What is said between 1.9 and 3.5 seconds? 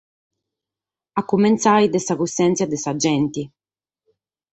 dae sa cussèntzia de sa gente.